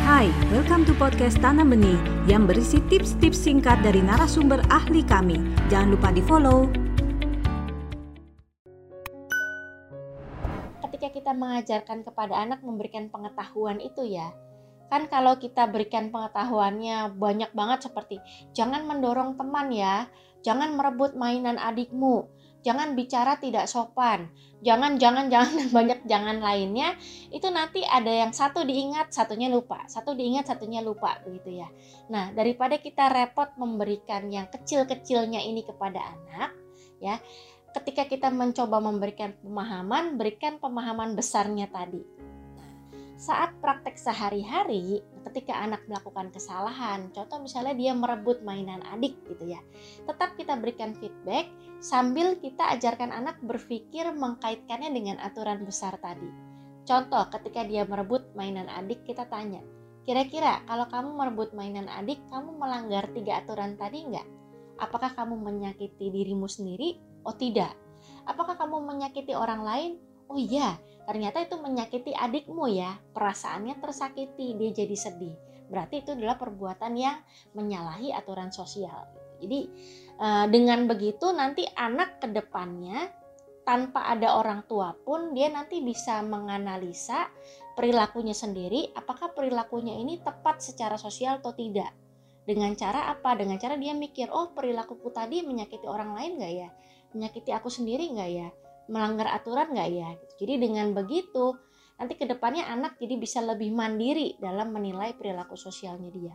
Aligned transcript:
Hai, 0.00 0.32
welcome 0.48 0.88
to 0.88 0.96
podcast 0.96 1.36
Tanam 1.44 1.76
Benih 1.76 2.00
yang 2.24 2.48
berisi 2.48 2.80
tips-tips 2.88 3.36
singkat 3.36 3.84
dari 3.84 4.00
narasumber 4.00 4.64
ahli 4.72 5.04
kami. 5.04 5.36
Jangan 5.68 5.92
lupa 5.92 6.08
di-follow. 6.08 6.72
Ketika 10.80 11.08
kita 11.12 11.32
mengajarkan 11.36 12.00
kepada 12.08 12.32
anak 12.32 12.64
memberikan 12.64 13.12
pengetahuan 13.12 13.76
itu 13.76 14.08
ya, 14.08 14.32
kan 14.88 15.04
kalau 15.12 15.36
kita 15.36 15.68
berikan 15.68 16.08
pengetahuannya 16.08 17.12
banyak 17.20 17.52
banget 17.52 17.92
seperti 17.92 18.24
jangan 18.56 18.88
mendorong 18.88 19.36
teman 19.36 19.68
ya, 19.68 20.08
jangan 20.40 20.80
merebut 20.80 21.12
mainan 21.12 21.60
adikmu, 21.60 22.24
jangan 22.60 22.92
bicara 22.94 23.36
tidak 23.40 23.66
sopan, 23.66 24.28
jangan 24.60 24.96
jangan 25.00 25.28
jangan 25.32 25.52
dan 25.56 25.68
banyak 25.78 26.00
jangan 26.06 26.36
lainnya. 26.38 26.96
Itu 27.32 27.48
nanti 27.52 27.84
ada 27.84 28.10
yang 28.10 28.32
satu 28.32 28.62
diingat 28.64 29.12
satunya 29.12 29.48
lupa, 29.48 29.84
satu 29.88 30.12
diingat 30.14 30.48
satunya 30.48 30.80
lupa 30.80 31.18
begitu 31.24 31.60
ya. 31.60 31.68
Nah 32.12 32.32
daripada 32.32 32.78
kita 32.78 33.08
repot 33.10 33.52
memberikan 33.56 34.28
yang 34.28 34.48
kecil-kecilnya 34.48 35.42
ini 35.42 35.64
kepada 35.66 36.00
anak 36.00 36.50
ya, 37.00 37.16
ketika 37.76 38.06
kita 38.06 38.28
mencoba 38.28 38.78
memberikan 38.78 39.34
pemahaman, 39.40 40.20
berikan 40.20 40.60
pemahaman 40.60 41.16
besarnya 41.16 41.68
tadi 41.68 42.29
saat 43.20 43.52
praktek 43.60 44.00
sehari-hari 44.00 45.04
ketika 45.28 45.52
anak 45.52 45.84
melakukan 45.84 46.32
kesalahan 46.32 47.12
contoh 47.12 47.36
misalnya 47.44 47.76
dia 47.76 47.92
merebut 47.92 48.40
mainan 48.40 48.80
adik 48.96 49.12
gitu 49.28 49.44
ya 49.44 49.60
tetap 50.08 50.40
kita 50.40 50.56
berikan 50.56 50.96
feedback 50.96 51.52
sambil 51.84 52.40
kita 52.40 52.64
ajarkan 52.72 53.12
anak 53.12 53.36
berpikir 53.44 54.08
mengkaitkannya 54.16 54.88
dengan 54.88 55.16
aturan 55.20 55.64
besar 55.68 56.00
tadi. 56.00 56.28
Contoh 56.88 57.28
ketika 57.28 57.60
dia 57.64 57.84
merebut 57.84 58.32
mainan 58.32 58.72
adik 58.72 59.04
kita 59.04 59.28
tanya 59.28 59.60
kira-kira 60.08 60.64
kalau 60.64 60.88
kamu 60.88 61.12
merebut 61.12 61.52
mainan 61.52 61.92
adik 61.92 62.24
kamu 62.32 62.56
melanggar 62.56 63.04
tiga 63.12 63.44
aturan 63.44 63.76
tadi 63.76 64.00
enggak 64.00 64.24
apakah 64.80 65.12
kamu 65.12 65.36
menyakiti 65.36 66.08
dirimu 66.08 66.48
sendiri? 66.48 66.96
Oh 67.28 67.36
tidak. 67.36 67.76
Apakah 68.24 68.56
kamu 68.56 68.80
menyakiti 68.80 69.36
orang 69.36 69.60
lain? 69.60 69.92
Oh 70.32 70.40
iya 70.40 70.80
ternyata 71.10 71.42
itu 71.42 71.58
menyakiti 71.58 72.14
adikmu 72.14 72.70
ya 72.70 72.94
perasaannya 73.10 73.82
tersakiti 73.82 74.54
dia 74.54 74.70
jadi 74.70 74.94
sedih. 74.94 75.34
Berarti 75.66 76.06
itu 76.06 76.14
adalah 76.14 76.38
perbuatan 76.38 76.94
yang 76.94 77.18
menyalahi 77.58 78.14
aturan 78.14 78.54
sosial. 78.54 79.10
Jadi 79.42 79.66
eh, 80.22 80.46
dengan 80.46 80.86
begitu 80.86 81.34
nanti 81.34 81.66
anak 81.66 82.22
ke 82.22 82.30
depannya 82.30 83.10
tanpa 83.66 84.06
ada 84.06 84.38
orang 84.38 84.62
tua 84.70 84.94
pun 85.02 85.34
dia 85.34 85.50
nanti 85.50 85.82
bisa 85.82 86.22
menganalisa 86.22 87.26
perilakunya 87.74 88.34
sendiri 88.34 88.94
apakah 88.94 89.34
perilakunya 89.34 89.98
ini 89.98 90.22
tepat 90.22 90.62
secara 90.62 90.94
sosial 90.94 91.42
atau 91.42 91.50
tidak. 91.58 91.90
Dengan 92.46 92.70
cara 92.78 93.10
apa? 93.10 93.34
Dengan 93.34 93.58
cara 93.58 93.74
dia 93.74 93.98
mikir 93.98 94.30
oh 94.30 94.54
perilakuku 94.54 95.10
tadi 95.10 95.42
menyakiti 95.42 95.90
orang 95.90 96.14
lain 96.14 96.38
nggak 96.38 96.54
ya? 96.54 96.70
Menyakiti 97.18 97.50
aku 97.50 97.66
sendiri 97.66 98.06
nggak 98.14 98.30
ya 98.30 98.50
melanggar 98.90 99.30
aturan 99.30 99.70
nggak 99.70 99.90
ya? 99.94 100.10
Jadi 100.42 100.58
dengan 100.58 100.90
begitu 100.90 101.54
nanti 101.96 102.18
ke 102.18 102.26
depannya 102.26 102.66
anak 102.66 102.98
jadi 102.98 103.14
bisa 103.16 103.38
lebih 103.40 103.70
mandiri 103.70 104.34
dalam 104.42 104.74
menilai 104.74 105.14
perilaku 105.14 105.54
sosialnya 105.54 106.10
dia. 106.10 106.34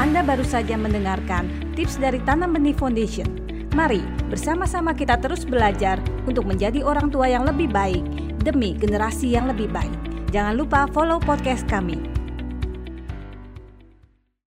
Anda 0.00 0.24
baru 0.24 0.42
saja 0.42 0.80
mendengarkan 0.80 1.76
tips 1.76 2.00
dari 2.00 2.16
Tanam 2.24 2.56
Benih 2.56 2.72
Foundation. 2.72 3.28
Mari 3.76 4.00
bersama-sama 4.32 4.96
kita 4.96 5.20
terus 5.20 5.44
belajar 5.44 6.00
untuk 6.24 6.48
menjadi 6.48 6.80
orang 6.82 7.12
tua 7.12 7.28
yang 7.28 7.44
lebih 7.44 7.68
baik 7.70 8.02
demi 8.40 8.72
generasi 8.74 9.36
yang 9.36 9.46
lebih 9.46 9.68
baik. 9.68 9.94
Jangan 10.32 10.56
lupa 10.56 10.88
follow 10.90 11.20
podcast 11.20 11.68
kami. 11.68 12.19